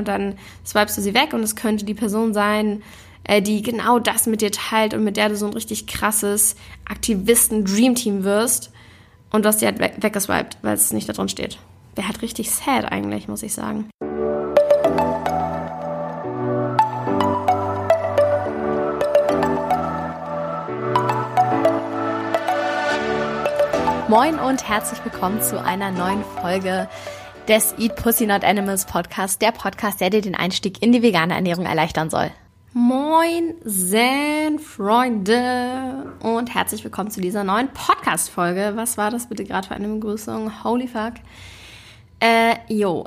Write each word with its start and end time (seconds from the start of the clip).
und 0.00 0.08
dann 0.08 0.34
swipest 0.66 0.98
du 0.98 1.02
sie 1.02 1.14
weg 1.14 1.32
und 1.32 1.42
es 1.42 1.54
könnte 1.54 1.84
die 1.84 1.94
Person 1.94 2.34
sein, 2.34 2.82
äh, 3.24 3.40
die 3.40 3.62
genau 3.62 3.98
das 3.98 4.26
mit 4.26 4.40
dir 4.40 4.50
teilt 4.50 4.94
und 4.94 5.04
mit 5.04 5.16
der 5.16 5.28
du 5.28 5.36
so 5.36 5.46
ein 5.46 5.52
richtig 5.52 5.86
krasses 5.86 6.56
Aktivisten-Dreamteam 6.88 8.24
wirst 8.24 8.72
und 9.30 9.44
du 9.44 9.48
hast 9.48 9.60
die 9.60 9.66
halt 9.66 9.78
weg 9.78 9.94
weggeswiped, 10.00 10.58
weil 10.62 10.74
es 10.74 10.92
nicht 10.92 11.08
da 11.08 11.12
drin 11.12 11.28
steht. 11.28 11.58
Wäre 11.94 12.08
halt 12.08 12.22
richtig 12.22 12.50
sad 12.50 12.90
eigentlich, 12.90 13.28
muss 13.28 13.42
ich 13.42 13.52
sagen. 13.52 13.88
Moin 24.08 24.40
und 24.40 24.68
herzlich 24.68 25.04
willkommen 25.04 25.40
zu 25.40 25.62
einer 25.62 25.92
neuen 25.92 26.24
Folge 26.40 26.88
des 27.50 27.74
Eat 27.78 27.96
Pussy 27.96 28.26
Not 28.26 28.44
Animals 28.44 28.84
Podcast, 28.84 29.42
der 29.42 29.50
Podcast, 29.50 30.00
der 30.00 30.10
dir 30.10 30.20
den 30.20 30.36
Einstieg 30.36 30.80
in 30.84 30.92
die 30.92 31.02
vegane 31.02 31.34
Ernährung 31.34 31.66
erleichtern 31.66 32.08
soll. 32.08 32.30
Moin, 32.74 33.54
Zen 33.66 34.60
Freunde 34.60 36.12
und 36.20 36.54
herzlich 36.54 36.84
willkommen 36.84 37.10
zu 37.10 37.20
dieser 37.20 37.42
neuen 37.42 37.66
Podcast-Folge. 37.66 38.74
Was 38.76 38.96
war 38.96 39.10
das 39.10 39.28
bitte 39.28 39.42
gerade 39.42 39.66
für 39.66 39.74
eine 39.74 39.88
Begrüßung? 39.88 40.62
Holy 40.62 40.86
fuck. 40.86 41.14
Äh, 42.20 42.54
jo. 42.68 43.04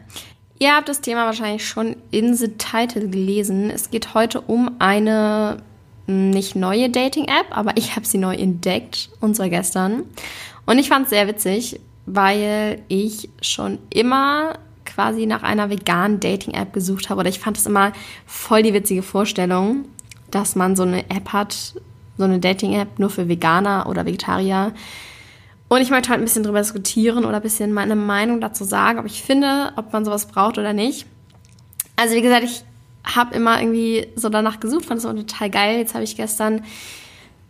Ihr 0.58 0.74
habt 0.74 0.88
das 0.88 1.00
Thema 1.00 1.26
wahrscheinlich 1.26 1.64
schon 1.64 1.94
in 2.10 2.34
the 2.34 2.48
Title 2.58 3.08
gelesen. 3.08 3.70
Es 3.70 3.92
geht 3.92 4.14
heute 4.14 4.40
um 4.40 4.80
eine 4.80 5.58
nicht 6.08 6.56
neue 6.56 6.90
Dating-App, 6.90 7.56
aber 7.56 7.76
ich 7.76 7.94
habe 7.94 8.04
sie 8.04 8.18
neu 8.18 8.34
entdeckt, 8.34 9.10
und 9.20 9.36
zwar 9.36 9.48
gestern. 9.48 10.02
Und 10.66 10.80
ich 10.80 10.88
fand 10.88 11.04
es 11.04 11.10
sehr 11.10 11.28
witzig, 11.28 11.78
weil 12.06 12.82
ich 12.88 13.28
schon 13.42 13.78
immer 13.90 14.58
quasi 14.84 15.26
nach 15.26 15.42
einer 15.42 15.68
veganen 15.68 16.20
Dating-App 16.20 16.72
gesucht 16.72 17.10
habe. 17.10 17.20
Oder 17.20 17.28
ich 17.28 17.40
fand 17.40 17.58
es 17.58 17.66
immer 17.66 17.92
voll 18.24 18.62
die 18.62 18.72
witzige 18.72 19.02
Vorstellung, 19.02 19.84
dass 20.30 20.54
man 20.54 20.76
so 20.76 20.84
eine 20.84 21.10
App 21.10 21.32
hat, 21.32 21.74
so 22.16 22.24
eine 22.24 22.38
Dating-App 22.38 22.98
nur 22.98 23.10
für 23.10 23.28
Veganer 23.28 23.86
oder 23.88 24.06
Vegetarier. 24.06 24.72
Und 25.68 25.80
ich 25.80 25.90
möchte 25.90 26.10
heute 26.10 26.20
ein 26.20 26.24
bisschen 26.24 26.44
drüber 26.44 26.60
diskutieren 26.60 27.24
oder 27.24 27.36
ein 27.36 27.42
bisschen 27.42 27.72
meine 27.72 27.96
Meinung 27.96 28.40
dazu 28.40 28.64
sagen, 28.64 29.00
ob 29.00 29.06
ich 29.06 29.22
finde, 29.22 29.72
ob 29.76 29.92
man 29.92 30.04
sowas 30.04 30.26
braucht 30.26 30.58
oder 30.58 30.72
nicht. 30.72 31.06
Also 31.96 32.14
wie 32.14 32.22
gesagt, 32.22 32.44
ich 32.44 32.62
habe 33.04 33.34
immer 33.34 33.60
irgendwie 33.60 34.06
so 34.14 34.28
danach 34.28 34.60
gesucht, 34.60 34.86
fand 34.86 34.98
es 34.98 35.04
immer 35.04 35.16
total 35.16 35.50
geil. 35.50 35.78
Jetzt 35.78 35.94
habe 35.94 36.04
ich 36.04 36.16
gestern 36.16 36.64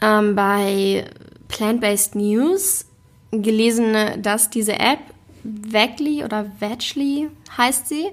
ähm, 0.01 0.35
bei 0.35 1.05
Plant-Based 1.49 2.15
News 2.15 2.87
gelesen, 3.31 4.23
dass 4.23 4.51
diese 4.51 4.79
App 4.79 5.01
Vegly 5.45 6.25
oder 6.25 6.47
Vegly 6.59 7.29
heißt 7.57 7.89
sie, 7.89 8.07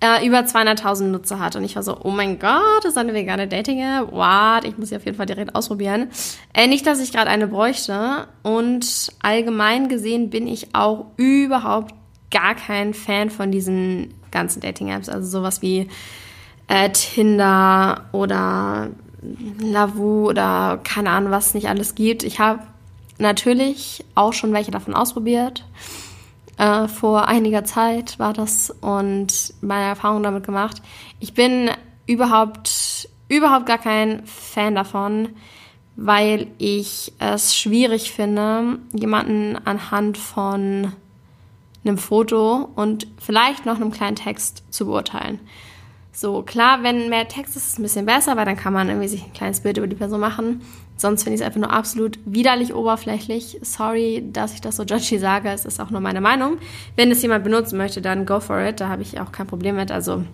äh, 0.00 0.26
über 0.26 0.40
200.000 0.40 1.04
Nutzer 1.04 1.38
hat. 1.38 1.56
Und 1.56 1.64
ich 1.64 1.76
war 1.76 1.82
so, 1.82 1.98
oh 2.02 2.10
mein 2.10 2.38
Gott, 2.38 2.78
das 2.82 2.92
ist 2.92 2.98
eine 2.98 3.14
vegane 3.14 3.48
Dating-App. 3.48 4.12
What? 4.12 4.64
Ich 4.64 4.76
muss 4.76 4.90
sie 4.90 4.96
auf 4.96 5.04
jeden 5.04 5.16
Fall 5.16 5.26
direkt 5.26 5.54
ausprobieren. 5.54 6.08
Äh, 6.52 6.66
nicht, 6.66 6.86
dass 6.86 7.00
ich 7.00 7.12
gerade 7.12 7.30
eine 7.30 7.46
bräuchte. 7.46 8.28
Und 8.42 9.12
allgemein 9.22 9.88
gesehen 9.88 10.30
bin 10.30 10.46
ich 10.46 10.74
auch 10.74 11.06
überhaupt 11.16 11.94
gar 12.30 12.54
kein 12.54 12.92
Fan 12.92 13.30
von 13.30 13.50
diesen 13.50 14.14
ganzen 14.30 14.60
Dating-Apps. 14.60 15.08
Also 15.08 15.28
sowas 15.28 15.62
wie 15.62 15.88
äh, 16.68 16.90
Tinder 16.90 18.06
oder 18.12 18.90
Lavu 19.60 20.28
oder 20.28 20.80
keine 20.84 21.10
Ahnung, 21.10 21.30
was 21.30 21.48
es 21.48 21.54
nicht 21.54 21.68
alles 21.68 21.94
gibt. 21.94 22.22
Ich 22.22 22.38
habe 22.38 22.60
natürlich 23.18 24.04
auch 24.14 24.32
schon 24.32 24.52
welche 24.52 24.70
davon 24.70 24.94
ausprobiert. 24.94 25.64
Äh, 26.58 26.88
vor 26.88 27.28
einiger 27.28 27.64
Zeit 27.64 28.18
war 28.18 28.32
das 28.32 28.70
und 28.80 29.54
meine 29.60 29.86
Erfahrung 29.86 30.22
damit 30.22 30.44
gemacht. 30.44 30.80
Ich 31.20 31.34
bin 31.34 31.70
überhaupt, 32.06 33.08
überhaupt 33.28 33.66
gar 33.66 33.78
kein 33.78 34.24
Fan 34.26 34.74
davon, 34.74 35.30
weil 35.96 36.48
ich 36.58 37.12
es 37.18 37.56
schwierig 37.56 38.12
finde, 38.12 38.78
jemanden 38.92 39.56
anhand 39.64 40.18
von 40.18 40.92
einem 41.84 41.98
Foto 41.98 42.68
und 42.74 43.06
vielleicht 43.18 43.66
noch 43.66 43.76
einem 43.76 43.92
kleinen 43.92 44.16
Text 44.16 44.64
zu 44.70 44.86
beurteilen. 44.86 45.40
So, 46.18 46.40
klar, 46.40 46.82
wenn 46.82 47.10
mehr 47.10 47.28
Text 47.28 47.56
ist, 47.56 47.64
ist 47.64 47.72
es 47.72 47.78
ein 47.78 47.82
bisschen 47.82 48.06
besser, 48.06 48.38
weil 48.38 48.46
dann 48.46 48.56
kann 48.56 48.72
man 48.72 48.88
irgendwie 48.88 49.06
sich 49.06 49.22
ein 49.22 49.34
kleines 49.34 49.60
Bild 49.60 49.76
über 49.76 49.86
die 49.86 49.96
Person 49.96 50.18
machen. 50.18 50.62
Sonst 50.96 51.24
finde 51.24 51.34
ich 51.34 51.42
es 51.42 51.46
einfach 51.46 51.60
nur 51.60 51.70
absolut 51.70 52.18
widerlich 52.24 52.72
oberflächlich. 52.72 53.58
Sorry, 53.60 54.24
dass 54.32 54.54
ich 54.54 54.62
das 54.62 54.76
so 54.76 54.84
judgy 54.84 55.18
sage, 55.18 55.50
es 55.50 55.66
ist 55.66 55.78
auch 55.78 55.90
nur 55.90 56.00
meine 56.00 56.22
Meinung. 56.22 56.56
Wenn 56.96 57.10
es 57.10 57.20
jemand 57.20 57.44
benutzen 57.44 57.76
möchte, 57.76 58.00
dann 58.00 58.24
go 58.24 58.40
for 58.40 58.58
it, 58.62 58.80
da 58.80 58.88
habe 58.88 59.02
ich 59.02 59.20
auch 59.20 59.30
kein 59.30 59.46
Problem 59.46 59.76
mit. 59.76 59.92
Also 59.92 60.24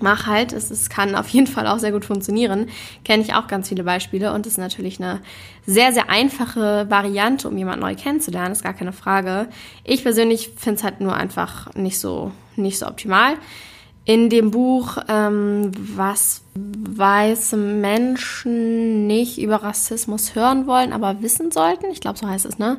mach 0.00 0.26
halt, 0.26 0.52
es, 0.52 0.72
es 0.72 0.88
kann 0.88 1.14
auf 1.14 1.28
jeden 1.28 1.46
Fall 1.46 1.68
auch 1.68 1.78
sehr 1.78 1.92
gut 1.92 2.04
funktionieren. 2.04 2.66
Kenne 3.04 3.22
ich 3.22 3.32
auch 3.32 3.46
ganz 3.46 3.68
viele 3.68 3.84
Beispiele 3.84 4.32
und 4.32 4.44
es 4.44 4.54
ist 4.54 4.58
natürlich 4.58 5.00
eine 5.00 5.20
sehr, 5.66 5.92
sehr 5.92 6.10
einfache 6.10 6.90
Variante, 6.90 7.46
um 7.46 7.56
jemanden 7.56 7.82
neu 7.82 7.94
kennenzulernen, 7.94 8.50
ist 8.50 8.64
gar 8.64 8.74
keine 8.74 8.92
Frage. 8.92 9.46
Ich 9.84 10.02
persönlich 10.02 10.50
finde 10.56 10.78
es 10.78 10.82
halt 10.82 11.00
nur 11.00 11.14
einfach 11.14 11.72
nicht 11.76 12.00
so, 12.00 12.32
nicht 12.56 12.80
so 12.80 12.88
optimal. 12.88 13.34
In 14.06 14.30
dem 14.30 14.52
Buch, 14.52 14.98
ähm, 15.08 15.72
was 15.74 16.42
weiße 16.54 17.56
Menschen 17.56 19.08
nicht 19.08 19.36
über 19.38 19.64
Rassismus 19.64 20.36
hören 20.36 20.68
wollen, 20.68 20.92
aber 20.92 21.22
wissen 21.22 21.50
sollten, 21.50 21.86
ich 21.90 22.00
glaube, 22.00 22.16
so 22.16 22.28
heißt 22.28 22.46
es, 22.46 22.56
ne? 22.58 22.78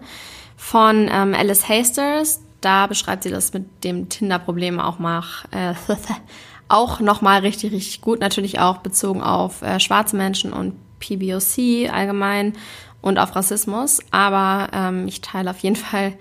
Von 0.55 1.09
ähm, 1.11 1.33
Alice 1.33 1.67
Hasters, 1.67 2.41
da 2.61 2.87
beschreibt 2.87 3.23
sie 3.23 3.29
das 3.29 3.53
mit 3.53 3.83
dem 3.83 4.07
Tinder-Problem 4.07 4.79
auch 4.79 4.99
mal, 4.99 5.21
äh, 5.51 5.73
auch 6.69 7.01
nochmal 7.01 7.41
richtig, 7.41 7.73
richtig 7.73 7.99
gut. 7.99 8.21
Natürlich 8.21 8.59
auch 8.59 8.77
bezogen 8.77 9.21
auf 9.21 9.61
äh, 9.61 9.81
schwarze 9.81 10.15
Menschen 10.15 10.53
und 10.53 10.75
PBOC 10.99 11.91
allgemein 11.93 12.53
und 13.01 13.19
auf 13.19 13.35
Rassismus. 13.35 13.99
Aber 14.11 14.69
ähm, 14.71 15.09
ich 15.09 15.19
teile 15.19 15.49
auf 15.49 15.59
jeden 15.59 15.75
Fall 15.75 16.13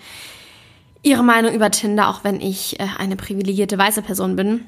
ihre 1.05 1.23
Meinung 1.23 1.55
über 1.55 1.71
Tinder, 1.71 2.09
auch 2.09 2.25
wenn 2.25 2.41
ich 2.41 2.81
äh, 2.81 2.89
eine 2.99 3.15
privilegierte 3.15 3.79
weiße 3.79 4.03
Person 4.03 4.35
bin. 4.35 4.67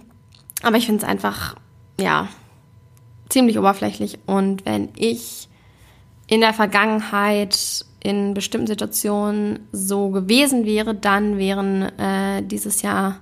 Aber 0.62 0.76
ich 0.76 0.86
finde 0.86 1.02
es 1.02 1.08
einfach, 1.08 1.56
ja, 2.00 2.28
ziemlich 3.28 3.58
oberflächlich. 3.58 4.18
Und 4.26 4.64
wenn 4.64 4.88
ich 4.96 5.48
in 6.26 6.40
der 6.40 6.54
Vergangenheit 6.54 7.84
in 8.00 8.34
bestimmten 8.34 8.66
Situationen 8.66 9.60
so 9.72 10.10
gewesen 10.10 10.64
wäre, 10.64 10.94
dann 10.94 11.38
wären 11.38 11.82
äh, 11.98 12.42
dieses 12.42 12.82
Jahr 12.82 13.20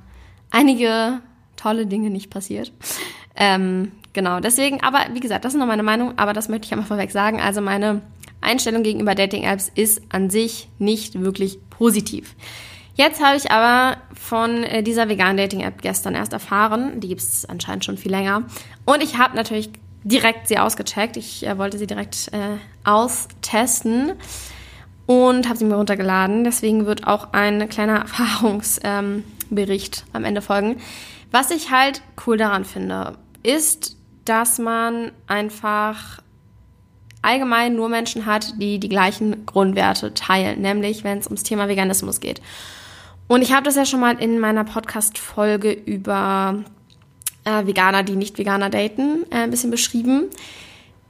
einige 0.51 1.21
tolle 1.57 1.87
Dinge 1.87 2.11
nicht 2.11 2.31
passiert. 2.31 2.73
Ähm, 3.39 3.93
genau, 4.15 4.41
deswegen, 4.41 4.83
aber 4.83 5.01
wie 5.13 5.21
gesagt, 5.21 5.45
das 5.45 5.53
ist 5.53 5.61
noch 5.61 5.67
meine 5.67 5.83
Meinung, 5.83 6.15
aber 6.17 6.33
das 6.33 6.49
möchte 6.49 6.65
ich 6.65 6.73
einmal 6.73 6.87
vorweg 6.87 7.11
sagen. 7.11 7.39
Also 7.39 7.61
meine 7.61 8.01
Einstellung 8.41 8.83
gegenüber 8.83 9.15
Dating-Apps 9.15 9.71
ist 9.75 10.01
an 10.09 10.31
sich 10.31 10.71
nicht 10.79 11.21
wirklich 11.21 11.59
positiv. 11.69 12.35
Jetzt 12.97 13.23
habe 13.23 13.37
ich 13.37 13.51
aber 13.51 13.99
von 14.15 14.65
äh, 14.65 14.83
dieser 14.83 15.09
vegan 15.09 15.37
Dating-App 15.37 15.83
gestern 15.83 16.15
erst 16.15 16.33
erfahren. 16.33 16.99
Die 17.01 17.09
gibt 17.09 17.21
es 17.21 17.45
anscheinend 17.45 17.84
schon 17.84 17.99
viel 17.99 18.11
länger. 18.11 18.45
Und 18.87 19.03
ich 19.03 19.19
habe 19.19 19.37
natürlich 19.37 19.71
direkt 20.03 20.49
sie 20.49 20.59
ausgecheckt. 20.59 21.19
Ich 21.19 21.47
äh, 21.47 21.59
wollte 21.59 21.77
sie 21.77 21.87
direkt 21.87 22.33
äh, 22.33 22.57
austesten 22.84 24.12
und 25.05 25.47
habe 25.47 25.59
sie 25.59 25.67
mir 25.67 25.75
runtergeladen. 25.75 26.43
Deswegen 26.45 26.87
wird 26.87 27.07
auch 27.07 27.33
ein 27.33 27.69
kleiner 27.69 27.97
Erfahrungsbericht 28.01 28.84
ähm, 28.84 30.11
am 30.15 30.25
Ende 30.25 30.41
folgen. 30.41 30.77
Was 31.31 31.51
ich 31.51 31.71
halt 31.71 32.01
cool 32.27 32.39
daran 32.39 32.65
finde, 32.65 33.19
ist, 33.43 33.99
dass 34.25 34.59
man 34.59 35.13
einfach 35.27 36.23
allgemein 37.21 37.75
nur 37.75 37.91
Menschen 37.91 38.25
hat, 38.25 38.55
die 38.61 38.78
die 38.78 38.89
gleichen 38.89 39.45
Grundwerte 39.45 40.15
teilen, 40.15 40.63
nämlich 40.63 41.05
wenn 41.05 41.19
es 41.19 41.27
ums 41.27 41.43
Thema 41.43 41.69
Veganismus 41.69 42.21
geht. 42.21 42.41
Und 43.29 43.43
ich 43.43 43.53
habe 43.53 43.65
das 43.65 43.77
ja 43.77 43.85
schon 43.85 44.01
mal 44.01 44.21
in 44.21 44.39
meiner 44.39 44.65
Podcast-Folge 44.65 45.73
über 45.73 46.63
äh, 47.45 47.67
Veganer, 47.67 48.03
die 48.03 48.17
nicht 48.17 48.39
Veganer 48.39 48.71
daten, 48.71 49.25
äh, 49.31 49.39
ein 49.39 49.51
bisschen 49.51 49.71
beschrieben. 49.71 50.25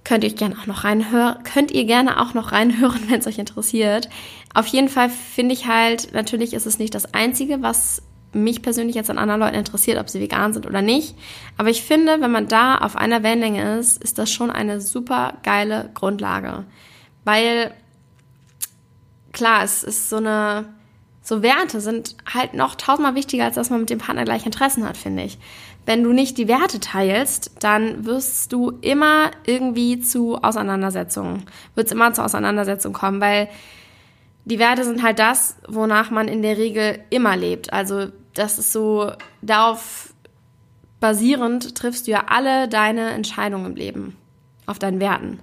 Könnt 0.05 0.25
ihr 0.25 0.33
gerne 0.33 0.57
auch 0.59 0.67
noch 0.67 0.85
reinhören, 0.85 1.43
könnt 1.43 1.73
ihr 1.73 1.85
gerne 1.85 2.21
auch 2.21 2.33
noch 2.33 2.53
reinhören, 2.53 3.01
wenn 3.09 3.21
es 3.21 3.27
euch 3.27 3.39
interessiert. 3.39 4.09
Auf 4.55 4.67
jeden 4.69 4.89
Fall 4.89 5.11
finde 5.11 5.55
ich 5.55 5.67
halt, 5.67 6.15
natürlich 6.15 6.55
ist 6.55 6.67
es 6.67 6.79
nicht 6.79 6.95
das 6.95 7.13
Einzige, 7.13 7.61
was 7.61 8.03
mich 8.33 8.62
persönlich 8.62 8.95
jetzt 8.95 9.11
an 9.11 9.19
anderen 9.19 9.41
Leuten 9.41 9.57
interessiert, 9.57 9.99
ob 9.99 10.09
sie 10.09 10.21
vegan 10.21 10.53
sind 10.53 10.67
oder 10.67 10.83
nicht. 10.83 11.15
Aber 11.57 11.71
ich 11.71 11.83
finde, 11.83 12.21
wenn 12.21 12.31
man 12.31 12.49
da 12.49 12.79
auf 12.79 12.97
einer 12.97 13.23
Wellenlänge 13.23 13.79
ist, 13.79 14.03
ist 14.03 14.19
das 14.19 14.31
schon 14.31 14.51
eine 14.51 14.81
super 14.81 15.35
geile 15.43 15.91
Grundlage. 15.95 16.65
Weil, 17.25 17.73
klar, 19.33 19.65
es 19.65 19.83
ist 19.83 20.11
so 20.11 20.17
eine, 20.17 20.67
so 21.26 21.43
Werte 21.43 21.81
sind 21.81 22.14
halt 22.32 22.55
noch 22.55 22.76
tausendmal 22.76 23.17
wichtiger, 23.17 23.46
als 23.46 23.56
dass 23.56 23.69
man 23.69 23.81
mit 23.81 23.90
dem 23.90 23.99
Partner 23.99 24.25
gleich 24.25 24.46
Interessen 24.46 24.88
hat, 24.88 24.96
finde 24.96 25.25
ich. 25.25 25.38
Wenn 25.84 26.05
du 26.05 26.12
nicht 26.12 26.38
die 26.38 26.46
Werte 26.46 26.78
teilst, 26.78 27.50
dann 27.64 28.06
wirst 28.06 28.52
du 28.52 28.78
immer 28.81 29.32
irgendwie 29.44 29.99
zu 29.99 30.40
Auseinandersetzungen, 30.40 31.43
wird 31.75 31.88
es 31.88 31.93
immer 31.93 32.12
zu 32.12 32.23
Auseinandersetzungen 32.23 32.94
kommen, 32.94 33.20
weil 33.20 33.49
die 34.44 34.61
Werte 34.61 34.84
sind 34.84 35.02
halt 35.02 35.19
das, 35.19 35.56
wonach 35.67 36.12
man 36.12 36.28
in 36.28 36.43
der 36.43 36.58
Regel 36.58 37.00
immer 37.11 37.37
lebt. 37.37 37.73
Also 37.73 38.06
das 38.34 38.61
ist 38.61 38.70
so, 38.70 39.11
darauf 39.43 40.14
basierend 41.00 41.75
triffst 41.75 42.06
du 42.06 42.12
ja 42.12 42.26
alle 42.28 42.69
deine 42.69 43.11
Entscheidungen 43.11 43.67
im 43.67 43.75
Leben 43.75 44.17
auf 44.67 44.78
deinen 44.78 45.00
Werten. 45.00 45.40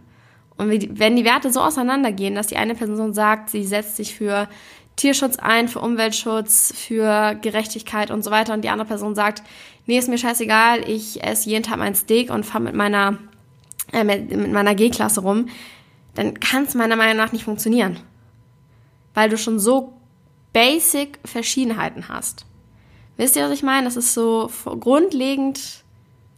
Und 0.56 0.70
wenn 0.70 1.18
die 1.18 1.26
Werte 1.26 1.52
so 1.52 1.60
auseinandergehen, 1.60 2.36
dass 2.36 2.48
die 2.48 2.58
eine 2.58 2.76
Person 2.76 3.14
sagt, 3.14 3.50
sie 3.50 3.66
setzt 3.66 3.98
sich 3.98 4.16
für 4.16 4.48
Tierschutz 4.96 5.38
ein, 5.38 5.68
für 5.68 5.80
Umweltschutz, 5.80 6.74
für 6.76 7.36
Gerechtigkeit 7.42 8.12
und 8.12 8.24
so 8.24 8.32
weiter, 8.32 8.54
und 8.54 8.62
die 8.62 8.70
andere 8.70 8.88
Person 8.88 9.16
sagt, 9.16 9.44
nee, 9.86 9.98
ist 9.98 10.10
mir 10.10 10.18
scheißegal, 10.18 10.88
ich 10.90 11.24
esse 11.24 11.50
jeden 11.50 11.64
Tag 11.64 11.78
mein 11.78 11.96
Steak 11.96 12.30
und 12.30 12.46
fahre 12.46 12.64
mit 12.64 12.76
meiner, 12.76 13.18
äh, 13.92 14.04
mit, 14.04 14.52
meiner 14.52 14.76
G-Klasse 14.76 15.22
rum, 15.22 15.50
dann 16.16 16.40
kann 16.40 16.64
es 16.64 16.76
meiner 16.76 16.96
Meinung 16.96 17.18
nach 17.18 17.32
nicht 17.32 17.44
funktionieren. 17.44 18.00
Weil 19.14 19.30
du 19.30 19.38
schon 19.38 19.60
so 19.60 19.94
basic 20.54 21.20
Verschiedenheiten 21.26 22.08
hast. 22.10 22.46
Wisst 23.18 23.36
ihr, 23.36 23.44
was 23.46 23.52
ich 23.52 23.64
meine? 23.64 23.86
Das 23.86 23.96
ist 23.96 24.14
so 24.14 24.50
grundlegend 24.80 25.84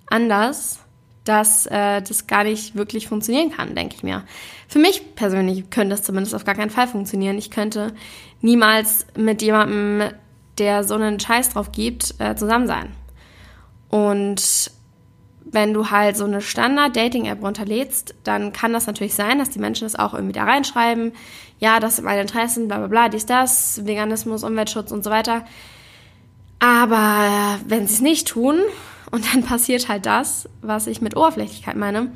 anders, 0.07 0.79
dass 1.25 1.65
äh, 1.65 2.01
das 2.01 2.27
gar 2.27 2.43
nicht 2.43 2.75
wirklich 2.75 3.07
funktionieren 3.07 3.51
kann, 3.51 3.75
denke 3.75 3.95
ich 3.95 4.03
mir. 4.03 4.23
Für 4.67 4.79
mich 4.79 5.15
persönlich 5.15 5.69
könnte 5.69 5.89
das 5.89 6.03
zumindest 6.03 6.33
auf 6.33 6.45
gar 6.45 6.55
keinen 6.55 6.69
Fall 6.69 6.87
funktionieren. 6.87 7.37
Ich 7.37 7.51
könnte 7.51 7.93
niemals 8.41 9.07
mit 9.17 9.41
jemandem, 9.41 10.09
der 10.57 10.83
so 10.83 10.93
einen 10.93 11.19
Scheiß 11.19 11.49
drauf 11.49 11.71
gibt, 11.71 12.15
äh, 12.19 12.35
zusammen 12.35 12.67
sein. 12.67 12.93
Und 13.89 14.71
wenn 15.45 15.73
du 15.73 15.89
halt 15.89 16.17
so 16.17 16.25
eine 16.25 16.41
Standard-Dating-App 16.41 17.41
runterlädst, 17.41 18.15
dann 18.23 18.53
kann 18.53 18.73
das 18.73 18.87
natürlich 18.87 19.15
sein, 19.15 19.39
dass 19.39 19.49
die 19.49 19.59
Menschen 19.59 19.85
das 19.85 19.95
auch 19.95 20.13
irgendwie 20.13 20.33
da 20.33 20.43
reinschreiben. 20.43 21.13
Ja, 21.59 21.79
das 21.79 21.95
sind 21.95 22.05
meine 22.05 22.21
Interessen, 22.21 22.67
bla 22.67 22.77
bla 22.77 22.87
bla, 22.87 23.09
dies, 23.09 23.25
das, 23.25 23.85
Veganismus, 23.85 24.43
Umweltschutz 24.43 24.91
und 24.91 25.03
so 25.03 25.09
weiter. 25.09 25.45
Aber 26.59 27.59
wenn 27.67 27.87
sie 27.87 27.95
es 27.95 28.01
nicht 28.01 28.27
tun 28.27 28.59
und 29.11 29.33
dann 29.33 29.43
passiert 29.43 29.87
halt 29.87 30.05
das, 30.05 30.49
was 30.61 30.87
ich 30.87 31.01
mit 31.01 31.15
Oberflächlichkeit 31.15 31.75
meine, 31.75 32.11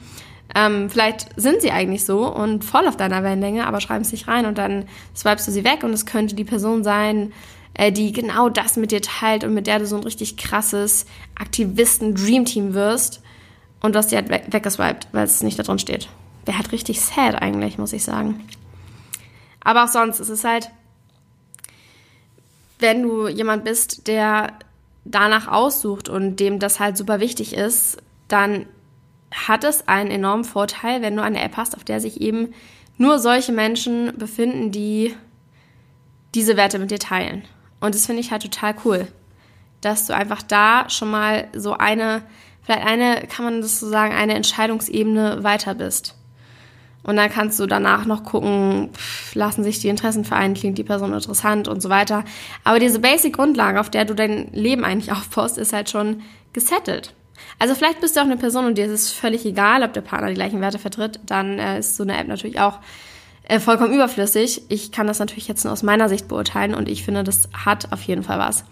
ähm, 0.55 0.89
vielleicht 0.89 1.27
sind 1.35 1.61
sie 1.61 1.71
eigentlich 1.71 2.05
so 2.05 2.27
und 2.27 2.63
voll 2.63 2.87
auf 2.87 2.97
deiner 2.97 3.23
Wellenlänge, 3.23 3.67
aber 3.67 3.81
schreiben 3.81 4.01
es 4.01 4.11
nicht 4.11 4.27
rein 4.27 4.45
und 4.45 4.57
dann 4.57 4.85
swipest 5.15 5.47
du 5.47 5.51
sie 5.51 5.63
weg 5.63 5.83
und 5.83 5.93
es 5.93 6.05
könnte 6.05 6.35
die 6.35 6.43
Person 6.43 6.83
sein, 6.83 7.33
äh, 7.75 7.91
die 7.91 8.11
genau 8.11 8.49
das 8.49 8.75
mit 8.75 8.91
dir 8.91 9.01
teilt 9.01 9.43
und 9.43 9.53
mit 9.53 9.67
der 9.67 9.79
du 9.79 9.85
so 9.85 9.95
ein 9.95 10.03
richtig 10.03 10.37
krasses 10.37 11.05
Aktivisten-Dreamteam 11.35 12.73
wirst 12.73 13.21
und 13.81 13.93
du 13.93 13.99
hast 13.99 14.11
die 14.11 14.15
halt 14.15 14.29
weg 14.29 14.45
weggeswiped, 14.49 15.07
weil 15.11 15.25
es 15.25 15.43
nicht 15.43 15.59
da 15.59 15.63
drin 15.63 15.79
steht. 15.79 16.09
Wäre 16.45 16.57
halt 16.57 16.71
richtig 16.71 16.99
sad 17.01 17.39
eigentlich, 17.39 17.77
muss 17.77 17.93
ich 17.93 18.03
sagen. 18.03 18.43
Aber 19.63 19.83
auch 19.83 19.89
sonst, 19.89 20.19
es 20.19 20.29
ist 20.29 20.45
halt, 20.45 20.71
wenn 22.79 23.03
du 23.03 23.27
jemand 23.27 23.65
bist, 23.65 24.07
der 24.07 24.53
danach 25.09 25.47
aussucht 25.47 26.07
und 26.07 26.37
dem 26.37 26.59
das 26.59 26.79
halt 26.79 26.95
super 26.95 27.19
wichtig 27.19 27.53
ist, 27.53 27.97
dann 28.27 28.65
hat 29.31 29.63
es 29.63 29.87
einen 29.87 30.11
enormen 30.11 30.43
Vorteil, 30.43 31.01
wenn 31.01 31.15
du 31.15 31.23
eine 31.23 31.41
App 31.41 31.57
hast, 31.57 31.75
auf 31.75 31.83
der 31.83 31.99
sich 31.99 32.21
eben 32.21 32.53
nur 32.97 33.19
solche 33.19 33.51
Menschen 33.51 34.17
befinden, 34.17 34.71
die 34.71 35.15
diese 36.35 36.57
Werte 36.57 36.79
mit 36.79 36.91
dir 36.91 36.99
teilen. 36.99 37.43
Und 37.79 37.95
das 37.95 38.05
finde 38.05 38.21
ich 38.21 38.31
halt 38.31 38.43
total 38.43 38.75
cool, 38.85 39.07
dass 39.81 40.07
du 40.07 40.15
einfach 40.15 40.41
da 40.41 40.89
schon 40.89 41.09
mal 41.09 41.47
so 41.53 41.73
eine, 41.73 42.23
vielleicht 42.61 42.85
eine, 42.85 43.27
kann 43.27 43.45
man 43.45 43.61
das 43.61 43.79
so 43.79 43.89
sagen, 43.89 44.13
eine 44.13 44.35
Entscheidungsebene 44.35 45.43
weiter 45.43 45.75
bist. 45.75 46.15
Und 47.03 47.15
dann 47.15 47.29
kannst 47.29 47.59
du 47.59 47.65
danach 47.65 48.05
noch 48.05 48.23
gucken, 48.23 48.89
pff, 48.93 49.33
lassen 49.33 49.63
sich 49.63 49.79
die 49.79 49.87
Interessen 49.87 50.25
vereinen, 50.25 50.53
klingt 50.53 50.77
die 50.77 50.83
Person 50.83 51.13
interessant 51.13 51.67
und 51.67 51.81
so 51.81 51.89
weiter. 51.89 52.25
Aber 52.63 52.79
diese 52.79 52.99
Basic-Grundlage, 52.99 53.79
auf 53.79 53.89
der 53.89 54.05
du 54.05 54.13
dein 54.13 54.51
Leben 54.51 54.83
eigentlich 54.83 55.11
aufbaust, 55.13 55.57
ist 55.57 55.73
halt 55.73 55.89
schon 55.89 56.21
gesettelt. 56.53 57.13
Also 57.57 57.75
vielleicht 57.75 58.01
bist 58.01 58.15
du 58.15 58.21
auch 58.21 58.25
eine 58.25 58.37
Person 58.37 58.65
und 58.65 58.77
dir 58.77 58.85
ist 58.85 58.91
es 58.91 59.11
völlig 59.11 59.45
egal, 59.45 59.83
ob 59.83 59.93
der 59.93 60.01
Partner 60.01 60.27
die 60.27 60.33
gleichen 60.33 60.61
Werte 60.61 60.79
vertritt, 60.79 61.19
dann 61.25 61.57
äh, 61.57 61.79
ist 61.79 61.95
so 61.95 62.03
eine 62.03 62.17
App 62.17 62.27
natürlich 62.27 62.59
auch 62.59 62.79
äh, 63.43 63.59
vollkommen 63.59 63.93
überflüssig. 63.93 64.63
Ich 64.69 64.91
kann 64.91 65.07
das 65.07 65.19
natürlich 65.19 65.47
jetzt 65.47 65.63
nur 65.63 65.73
aus 65.73 65.83
meiner 65.83 66.09
Sicht 66.09 66.27
beurteilen 66.27 66.75
und 66.75 66.89
ich 66.89 67.03
finde, 67.03 67.23
das 67.23 67.49
hat 67.53 67.91
auf 67.91 68.01
jeden 68.03 68.23
Fall 68.23 68.39
was. 68.39 68.65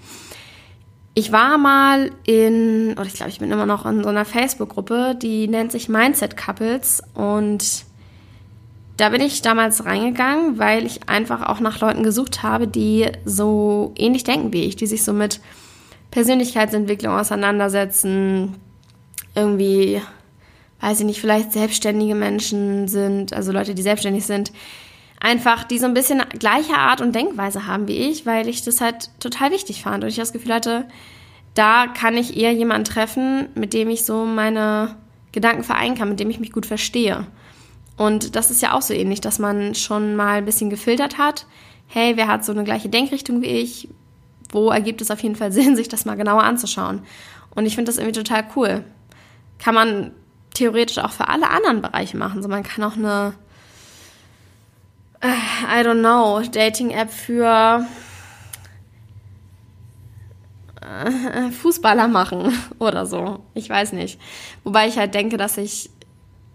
Ich 1.13 1.31
war 1.31 1.57
mal 1.57 2.11
in, 2.25 2.91
oder 2.93 3.07
ich 3.07 3.15
glaube, 3.15 3.31
ich 3.31 3.39
bin 3.39 3.51
immer 3.51 3.65
noch 3.65 3.85
in 3.87 4.03
so 4.03 4.09
einer 4.09 4.23
Facebook-Gruppe, 4.23 5.17
die 5.19 5.47
nennt 5.47 5.71
sich 5.71 5.89
Mindset 5.89 6.37
Couples 6.37 7.01
und 7.15 7.86
da 8.97 9.09
bin 9.09 9.21
ich 9.21 9.41
damals 9.43 9.85
reingegangen, 9.85 10.57
weil 10.57 10.85
ich 10.85 11.07
einfach 11.07 11.47
auch 11.47 11.59
nach 11.59 11.79
Leuten 11.79 12.03
gesucht 12.03 12.43
habe, 12.43 12.67
die 12.67 13.11
so 13.25 13.93
ähnlich 13.95 14.23
denken 14.23 14.51
wie 14.53 14.63
ich, 14.63 14.75
die 14.75 14.87
sich 14.87 15.03
so 15.03 15.13
mit 15.13 15.39
Persönlichkeitsentwicklung 16.09 17.13
auseinandersetzen, 17.13 18.55
irgendwie 19.35 20.01
weiß 20.79 20.99
ich 20.99 21.05
nicht, 21.05 21.21
vielleicht 21.21 21.53
selbstständige 21.53 22.15
Menschen 22.15 22.87
sind, 22.87 23.33
also 23.33 23.51
Leute, 23.51 23.73
die 23.73 23.81
selbstständig 23.81 24.25
sind, 24.25 24.51
einfach 25.19 25.63
die 25.63 25.79
so 25.79 25.85
ein 25.85 25.93
bisschen 25.93 26.21
gleiche 26.37 26.75
Art 26.75 27.01
und 27.01 27.15
Denkweise 27.15 27.65
haben 27.65 27.87
wie 27.87 28.09
ich, 28.09 28.25
weil 28.25 28.47
ich 28.47 28.63
das 28.63 28.81
halt 28.81 29.09
total 29.19 29.51
wichtig 29.51 29.81
fand 29.81 30.03
und 30.03 30.09
ich 30.09 30.15
das 30.15 30.33
Gefühl 30.33 30.53
hatte, 30.53 30.87
da 31.55 31.87
kann 31.87 32.15
ich 32.15 32.37
eher 32.37 32.53
jemanden 32.53 32.85
treffen, 32.85 33.49
mit 33.55 33.73
dem 33.73 33.89
ich 33.89 34.05
so 34.05 34.25
meine 34.25 34.95
Gedanken 35.31 35.63
vereinen 35.63 35.95
kann, 35.95 36.09
mit 36.09 36.19
dem 36.19 36.29
ich 36.29 36.39
mich 36.39 36.51
gut 36.51 36.67
verstehe. 36.67 37.25
Und 37.97 38.35
das 38.35 38.51
ist 38.51 38.61
ja 38.61 38.73
auch 38.73 38.81
so 38.81 38.93
ähnlich, 38.93 39.21
dass 39.21 39.39
man 39.39 39.75
schon 39.75 40.15
mal 40.15 40.37
ein 40.37 40.45
bisschen 40.45 40.69
gefiltert 40.69 41.17
hat. 41.17 41.47
Hey, 41.87 42.15
wer 42.15 42.27
hat 42.27 42.45
so 42.45 42.51
eine 42.51 42.63
gleiche 42.63 42.89
Denkrichtung 42.89 43.41
wie 43.41 43.47
ich? 43.47 43.89
Wo 44.51 44.69
ergibt 44.69 45.01
es 45.01 45.11
auf 45.11 45.21
jeden 45.21 45.35
Fall 45.35 45.51
Sinn, 45.53 45.75
sich 45.75 45.89
das 45.89 46.05
mal 46.05 46.15
genauer 46.15 46.43
anzuschauen? 46.43 47.01
Und 47.55 47.65
ich 47.65 47.75
finde 47.75 47.89
das 47.89 47.97
irgendwie 47.97 48.19
total 48.19 48.45
cool. 48.55 48.83
Kann 49.57 49.73
man 49.73 50.11
theoretisch 50.53 50.99
auch 50.99 51.11
für 51.11 51.27
alle 51.27 51.49
anderen 51.49 51.81
Bereiche 51.81 52.17
machen. 52.17 52.43
So, 52.43 52.49
man 52.49 52.63
kann 52.63 52.83
auch 52.83 52.95
eine, 52.95 53.33
äh, 55.21 55.27
I 55.27 55.83
don't 55.83 55.99
know, 55.99 56.39
Dating-App 56.41 57.11
für 57.11 57.85
äh, 60.81 61.51
Fußballer 61.51 62.07
machen 62.07 62.53
oder 62.79 63.07
so. 63.07 63.39
Ich 63.55 63.69
weiß 63.69 63.93
nicht. 63.93 64.19
Wobei 64.63 64.87
ich 64.87 64.97
halt 64.97 65.15
denke, 65.15 65.37
dass 65.37 65.55
sich 65.55 65.89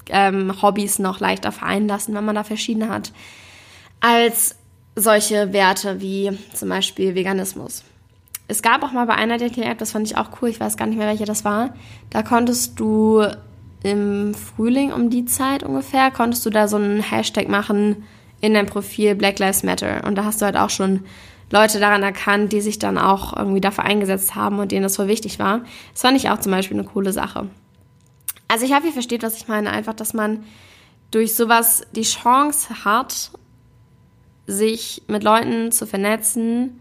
ähm, 0.08 0.62
Hobbys 0.62 0.98
noch 0.98 1.20
leichter 1.20 1.52
vereinen 1.52 1.88
lassen, 1.88 2.14
wenn 2.14 2.24
man 2.24 2.34
da 2.34 2.44
verschiedene 2.44 2.88
hat, 2.88 3.12
als 4.00 4.56
solche 4.96 5.52
Werte 5.52 6.00
wie 6.00 6.36
zum 6.54 6.68
Beispiel 6.68 7.14
Veganismus. 7.14 7.84
Es 8.48 8.62
gab 8.62 8.82
auch 8.82 8.92
mal 8.92 9.06
bei 9.06 9.14
einer 9.14 9.38
Dating-App, 9.38 9.78
das 9.78 9.92
fand 9.92 10.06
ich 10.06 10.16
auch 10.16 10.30
cool, 10.40 10.48
ich 10.48 10.60
weiß 10.60 10.76
gar 10.76 10.86
nicht 10.86 10.98
mehr, 10.98 11.08
welche 11.08 11.24
das 11.24 11.44
war, 11.44 11.74
da 12.10 12.22
konntest 12.22 12.78
du 12.78 13.24
im 13.82 14.34
Frühling 14.34 14.92
um 14.92 15.10
die 15.10 15.24
Zeit 15.24 15.62
ungefähr, 15.62 16.10
konntest 16.10 16.44
du 16.46 16.50
da 16.50 16.68
so 16.68 16.76
einen 16.76 17.00
Hashtag 17.00 17.48
machen 17.48 18.04
in 18.40 18.54
dein 18.54 18.66
Profil 18.66 19.14
Black 19.14 19.38
Lives 19.38 19.62
Matter. 19.62 20.04
Und 20.06 20.16
da 20.16 20.24
hast 20.24 20.40
du 20.40 20.44
halt 20.44 20.56
auch 20.56 20.70
schon 20.70 21.04
Leute 21.50 21.80
daran 21.80 22.02
erkannt, 22.02 22.52
die 22.52 22.60
sich 22.60 22.78
dann 22.78 22.98
auch 22.98 23.36
irgendwie 23.36 23.60
dafür 23.60 23.84
eingesetzt 23.84 24.34
haben 24.34 24.58
und 24.58 24.72
denen 24.72 24.82
das 24.82 24.96
voll 24.96 25.08
wichtig 25.08 25.38
war. 25.38 25.60
Das 25.92 26.02
fand 26.02 26.16
ich 26.16 26.30
auch 26.30 26.38
zum 26.38 26.52
Beispiel 26.52 26.78
eine 26.78 26.86
coole 26.86 27.12
Sache. 27.12 27.48
Also 28.52 28.66
ich 28.66 28.74
hoffe, 28.74 28.88
ihr 28.88 28.92
versteht, 28.92 29.22
was 29.22 29.38
ich 29.38 29.48
meine. 29.48 29.70
Einfach, 29.70 29.94
dass 29.94 30.12
man 30.12 30.44
durch 31.10 31.34
sowas 31.34 31.86
die 31.96 32.02
Chance 32.02 32.84
hat, 32.84 33.30
sich 34.46 35.04
mit 35.06 35.24
Leuten 35.24 35.72
zu 35.72 35.86
vernetzen, 35.86 36.78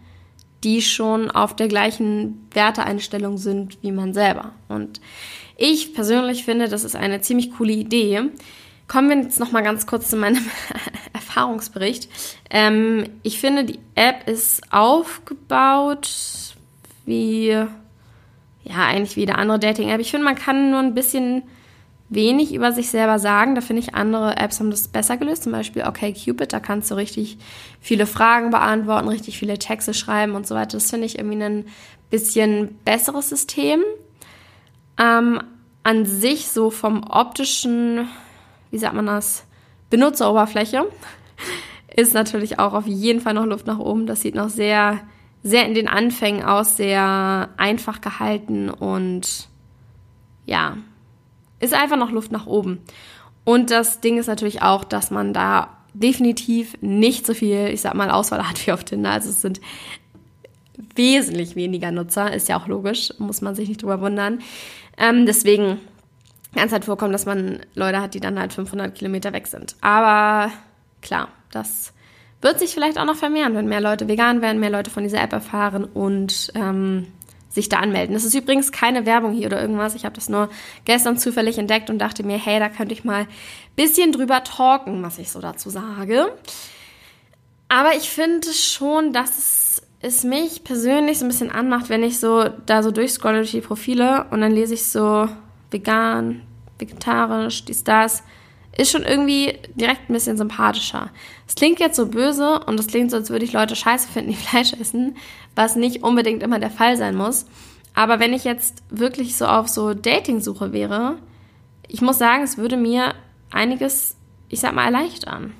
die 0.64 0.82
schon 0.82 1.30
auf 1.30 1.56
der 1.56 1.68
gleichen 1.68 2.46
Werteeinstellung 2.52 3.38
sind 3.38 3.78
wie 3.82 3.90
man 3.90 4.12
selber. 4.12 4.52
Und 4.68 5.00
ich 5.56 5.94
persönlich 5.94 6.44
finde, 6.44 6.68
das 6.68 6.84
ist 6.84 6.94
eine 6.94 7.22
ziemlich 7.22 7.54
coole 7.56 7.72
Idee. 7.72 8.20
Kommen 8.86 9.08
wir 9.08 9.16
jetzt 9.16 9.40
noch 9.40 9.52
mal 9.52 9.62
ganz 9.62 9.86
kurz 9.86 10.10
zu 10.10 10.16
meinem 10.16 10.44
Erfahrungsbericht. 11.14 12.10
Ähm, 12.50 13.04
ich 13.22 13.40
finde, 13.40 13.64
die 13.64 13.78
App 13.94 14.28
ist 14.28 14.60
aufgebaut 14.70 16.54
wie, 17.06 17.46
ja, 17.46 17.66
eigentlich 18.76 19.16
wie 19.16 19.26
eine 19.26 19.38
andere 19.38 19.58
Dating-App. 19.58 20.02
Ich 20.02 20.10
finde, 20.10 20.26
man 20.26 20.36
kann 20.36 20.70
nur 20.70 20.80
ein 20.80 20.92
bisschen 20.92 21.44
wenig 22.14 22.54
über 22.54 22.72
sich 22.72 22.90
selber 22.90 23.18
sagen. 23.18 23.54
Da 23.54 23.60
finde 23.60 23.82
ich, 23.82 23.94
andere 23.94 24.36
Apps 24.36 24.60
haben 24.60 24.70
das 24.70 24.88
besser 24.88 25.16
gelöst. 25.16 25.44
Zum 25.44 25.52
Beispiel 25.52 25.82
OkCupid, 25.82 26.52
da 26.52 26.60
kannst 26.60 26.90
du 26.90 26.94
richtig 26.94 27.38
viele 27.80 28.06
Fragen 28.06 28.50
beantworten, 28.50 29.08
richtig 29.08 29.38
viele 29.38 29.58
Texte 29.58 29.94
schreiben 29.94 30.34
und 30.34 30.46
so 30.46 30.54
weiter. 30.54 30.76
Das 30.76 30.90
finde 30.90 31.06
ich 31.06 31.18
irgendwie 31.18 31.42
ein 31.42 31.66
bisschen 32.10 32.78
besseres 32.84 33.28
System. 33.28 33.80
Ähm, 34.98 35.42
an 35.82 36.04
sich 36.04 36.48
so 36.48 36.70
vom 36.70 37.02
optischen, 37.04 38.08
wie 38.70 38.78
sagt 38.78 38.94
man 38.94 39.06
das, 39.06 39.44
Benutzeroberfläche 39.90 40.86
ist 41.96 42.14
natürlich 42.14 42.58
auch 42.58 42.74
auf 42.74 42.86
jeden 42.86 43.20
Fall 43.20 43.34
noch 43.34 43.46
Luft 43.46 43.66
nach 43.66 43.78
oben. 43.78 44.06
Das 44.06 44.22
sieht 44.22 44.34
noch 44.34 44.48
sehr, 44.48 45.00
sehr 45.42 45.66
in 45.66 45.74
den 45.74 45.88
Anfängen 45.88 46.44
aus, 46.44 46.76
sehr 46.76 47.48
einfach 47.56 48.00
gehalten 48.00 48.70
und 48.70 49.48
ja, 50.44 50.76
ist 51.62 51.74
einfach 51.74 51.96
noch 51.96 52.10
Luft 52.10 52.32
nach 52.32 52.46
oben. 52.46 52.80
Und 53.44 53.70
das 53.70 54.00
Ding 54.00 54.18
ist 54.18 54.26
natürlich 54.26 54.62
auch, 54.62 54.84
dass 54.84 55.10
man 55.10 55.32
da 55.32 55.78
definitiv 55.94 56.76
nicht 56.80 57.26
so 57.26 57.34
viel, 57.34 57.68
ich 57.68 57.80
sag 57.80 57.94
mal, 57.94 58.10
Auswahl 58.10 58.46
hat 58.48 58.66
wie 58.66 58.72
auf 58.72 58.84
Tinder. 58.84 59.10
Also 59.10 59.30
es 59.30 59.40
sind 59.40 59.60
wesentlich 60.94 61.56
weniger 61.56 61.90
Nutzer, 61.90 62.32
ist 62.32 62.48
ja 62.48 62.58
auch 62.58 62.66
logisch, 62.66 63.12
muss 63.18 63.40
man 63.40 63.54
sich 63.54 63.68
nicht 63.68 63.82
drüber 63.82 64.00
wundern. 64.00 64.40
Ähm, 64.98 65.26
deswegen 65.26 65.78
kann 66.54 66.66
es 66.66 66.72
halt 66.72 66.84
vorkommen, 66.84 67.12
dass 67.12 67.26
man 67.26 67.60
Leute 67.74 68.00
hat, 68.00 68.14
die 68.14 68.20
dann 68.20 68.38
halt 68.38 68.52
500 68.52 68.94
Kilometer 68.94 69.32
weg 69.32 69.46
sind. 69.46 69.76
Aber 69.80 70.50
klar, 71.00 71.28
das 71.50 71.92
wird 72.40 72.58
sich 72.58 72.74
vielleicht 72.74 72.98
auch 72.98 73.04
noch 73.04 73.16
vermehren, 73.16 73.54
wenn 73.54 73.68
mehr 73.68 73.80
Leute 73.80 74.08
vegan 74.08 74.42
werden, 74.42 74.60
mehr 74.60 74.70
Leute 74.70 74.90
von 74.90 75.04
dieser 75.04 75.22
App 75.22 75.32
erfahren 75.32 75.84
und 75.84 76.52
ähm, 76.54 77.06
sich 77.52 77.68
da 77.68 77.78
anmelden. 77.78 78.14
Das 78.14 78.24
ist 78.24 78.34
übrigens 78.34 78.72
keine 78.72 79.06
Werbung 79.06 79.32
hier 79.32 79.46
oder 79.46 79.60
irgendwas. 79.60 79.94
Ich 79.94 80.04
habe 80.04 80.14
das 80.14 80.28
nur 80.28 80.48
gestern 80.84 81.18
zufällig 81.18 81.58
entdeckt 81.58 81.90
und 81.90 81.98
dachte 81.98 82.22
mir, 82.22 82.38
hey, 82.38 82.58
da 82.58 82.68
könnte 82.68 82.94
ich 82.94 83.04
mal 83.04 83.22
ein 83.22 83.28
bisschen 83.76 84.12
drüber 84.12 84.42
talken, 84.42 85.02
was 85.02 85.18
ich 85.18 85.30
so 85.30 85.40
dazu 85.40 85.70
sage. 85.70 86.32
Aber 87.68 87.94
ich 87.94 88.10
finde 88.10 88.52
schon, 88.52 89.12
dass 89.12 89.38
es, 89.38 89.82
es 90.00 90.24
mich 90.24 90.64
persönlich 90.64 91.18
so 91.18 91.24
ein 91.24 91.28
bisschen 91.28 91.50
anmacht, 91.50 91.88
wenn 91.88 92.02
ich 92.02 92.18
so 92.18 92.48
da 92.66 92.82
so 92.82 92.90
durchscrolle 92.90 93.38
durch 93.38 93.52
die 93.52 93.60
Profile 93.60 94.26
und 94.30 94.40
dann 94.40 94.52
lese 94.52 94.74
ich 94.74 94.84
so 94.84 95.28
vegan, 95.70 96.42
vegetarisch, 96.78 97.64
dies, 97.64 97.84
das 97.84 98.22
ist 98.76 98.90
schon 98.90 99.02
irgendwie 99.02 99.58
direkt 99.74 100.08
ein 100.08 100.14
bisschen 100.14 100.36
sympathischer. 100.36 101.10
Es 101.46 101.54
klingt 101.54 101.78
jetzt 101.78 101.96
so 101.96 102.06
böse 102.06 102.60
und 102.60 102.80
es 102.80 102.86
klingt 102.86 103.10
so, 103.10 103.18
als 103.18 103.30
würde 103.30 103.44
ich 103.44 103.52
Leute 103.52 103.76
scheiße 103.76 104.08
finden, 104.08 104.30
die 104.30 104.36
Fleisch 104.48 104.72
essen, 104.72 105.16
was 105.54 105.76
nicht 105.76 106.02
unbedingt 106.02 106.42
immer 106.42 106.58
der 106.58 106.70
Fall 106.70 106.96
sein 106.96 107.14
muss. 107.14 107.46
Aber 107.94 108.20
wenn 108.20 108.32
ich 108.32 108.44
jetzt 108.44 108.82
wirklich 108.88 109.36
so 109.36 109.46
auf 109.46 109.68
so 109.68 109.92
Dating-Suche 109.92 110.72
wäre, 110.72 111.18
ich 111.86 112.00
muss 112.00 112.18
sagen, 112.18 112.42
es 112.42 112.56
würde 112.56 112.78
mir 112.78 113.14
einiges, 113.50 114.16
ich 114.48 114.60
sag 114.60 114.74
mal, 114.74 114.86
erleichtern. 114.86 115.52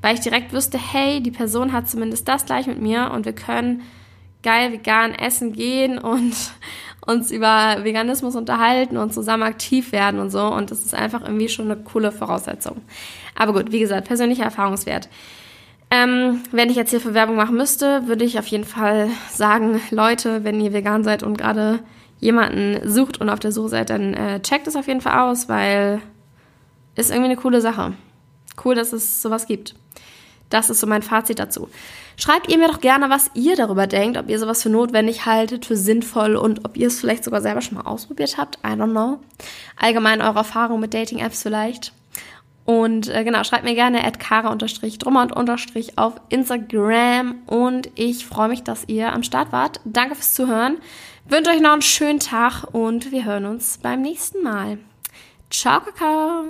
Weil 0.00 0.14
ich 0.14 0.20
direkt 0.20 0.52
wüsste, 0.52 0.78
hey, 0.78 1.20
die 1.20 1.32
Person 1.32 1.72
hat 1.72 1.88
zumindest 1.88 2.28
das 2.28 2.46
gleich 2.46 2.68
mit 2.68 2.80
mir 2.80 3.10
und 3.10 3.24
wir 3.24 3.32
können 3.32 3.82
geil 4.44 4.70
vegan 4.70 5.12
essen 5.12 5.52
gehen 5.52 5.98
und 5.98 6.34
uns 7.04 7.30
über 7.30 7.78
Veganismus 7.82 8.34
unterhalten 8.34 8.96
und 8.96 9.12
zusammen 9.12 9.44
aktiv 9.44 9.92
werden 9.92 10.20
und 10.20 10.30
so. 10.30 10.44
Und 10.44 10.70
das 10.70 10.84
ist 10.84 10.94
einfach 10.94 11.22
irgendwie 11.22 11.48
schon 11.48 11.70
eine 11.70 11.80
coole 11.80 12.12
Voraussetzung. 12.12 12.82
Aber 13.34 13.52
gut, 13.52 13.72
wie 13.72 13.80
gesagt, 13.80 14.08
persönlicher 14.08 14.44
Erfahrungswert. 14.44 15.08
Ähm, 15.90 16.40
wenn 16.50 16.68
ich 16.68 16.76
jetzt 16.76 16.90
hier 16.90 17.00
für 17.00 17.14
Werbung 17.14 17.36
machen 17.36 17.56
müsste, 17.56 18.08
würde 18.08 18.24
ich 18.24 18.38
auf 18.38 18.46
jeden 18.48 18.64
Fall 18.64 19.08
sagen, 19.30 19.80
Leute, 19.90 20.42
wenn 20.42 20.60
ihr 20.60 20.72
vegan 20.72 21.04
seid 21.04 21.22
und 21.22 21.38
gerade 21.38 21.80
jemanden 22.18 22.88
sucht 22.88 23.20
und 23.20 23.28
auf 23.28 23.38
der 23.38 23.52
Suche 23.52 23.68
seid, 23.68 23.90
dann 23.90 24.14
äh, 24.14 24.40
checkt 24.40 24.66
es 24.66 24.74
auf 24.74 24.88
jeden 24.88 25.00
Fall 25.00 25.20
aus, 25.20 25.48
weil 25.48 26.00
ist 26.96 27.10
irgendwie 27.10 27.30
eine 27.30 27.36
coole 27.36 27.60
Sache. 27.60 27.92
Cool, 28.64 28.74
dass 28.74 28.92
es 28.92 29.22
sowas 29.22 29.46
gibt. 29.46 29.74
Das 30.50 30.70
ist 30.70 30.80
so 30.80 30.86
mein 30.86 31.02
Fazit 31.02 31.38
dazu. 31.38 31.68
Schreibt 32.16 32.48
ihr 32.50 32.58
mir 32.58 32.68
doch 32.68 32.80
gerne, 32.80 33.10
was 33.10 33.30
ihr 33.34 33.56
darüber 33.56 33.86
denkt, 33.86 34.16
ob 34.16 34.28
ihr 34.28 34.38
sowas 34.38 34.62
für 34.62 34.70
notwendig 34.70 35.26
haltet, 35.26 35.66
für 35.66 35.76
sinnvoll 35.76 36.36
und 36.36 36.64
ob 36.64 36.76
ihr 36.76 36.86
es 36.86 37.00
vielleicht 37.00 37.24
sogar 37.24 37.42
selber 37.42 37.60
schon 37.60 37.76
mal 37.76 37.84
ausprobiert 37.84 38.38
habt. 38.38 38.56
I 38.64 38.70
don't 38.70 38.92
know. 38.92 39.18
Allgemein 39.76 40.22
eure 40.22 40.38
Erfahrung 40.38 40.80
mit 40.80 40.94
Dating-Apps 40.94 41.42
vielleicht. 41.42 41.92
Und 42.64 43.08
äh, 43.08 43.22
genau, 43.22 43.44
schreibt 43.44 43.64
mir 43.64 43.74
gerne 43.74 44.04
at 44.04 44.18
kara-drummer 44.18 45.28
und 45.36 45.50
auf 45.96 46.14
Instagram. 46.30 47.36
Und 47.46 47.90
ich 47.94 48.26
freue 48.26 48.48
mich, 48.48 48.64
dass 48.64 48.88
ihr 48.88 49.12
am 49.12 49.22
Start 49.22 49.52
wart. 49.52 49.80
Danke 49.84 50.16
fürs 50.16 50.34
Zuhören. 50.34 50.78
Wünsche 51.28 51.50
euch 51.50 51.60
noch 51.60 51.72
einen 51.72 51.82
schönen 51.82 52.20
Tag 52.20 52.64
und 52.72 53.12
wir 53.12 53.24
hören 53.24 53.46
uns 53.46 53.78
beim 53.78 54.02
nächsten 54.02 54.42
Mal. 54.42 54.78
Ciao, 55.50 55.80
Kakao. 55.80 56.46